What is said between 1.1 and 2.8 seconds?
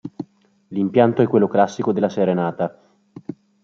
è quello classico della serenata.